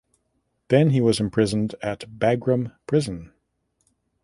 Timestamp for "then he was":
0.69-1.19